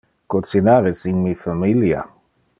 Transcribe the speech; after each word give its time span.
Cocinar 0.33 0.87
es 0.93 1.03
in 1.11 1.21
mi 1.27 1.35
familia. 1.43 2.03